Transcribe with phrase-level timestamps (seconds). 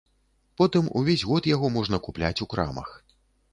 [0.61, 2.89] Потым увесь год яго можна купляць у крамах.